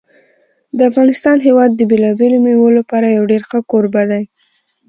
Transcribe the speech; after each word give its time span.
د 0.77 0.79
افغانستان 0.89 1.37
هېواد 1.47 1.71
د 1.75 1.81
بېلابېلو 1.91 2.37
مېوو 2.45 2.69
لپاره 2.79 3.05
یو 3.15 3.23
ډېر 3.31 3.41
ښه 3.49 3.59
کوربه 3.71 4.03
دی. 4.11 4.23